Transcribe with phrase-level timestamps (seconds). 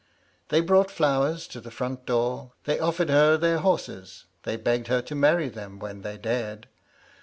[0.49, 5.03] They brought flowers to the front door; they offered her their horses; they begged her
[5.03, 6.67] to marry them when they dared.